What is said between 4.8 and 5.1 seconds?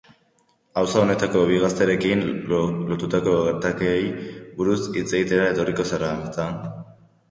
hitz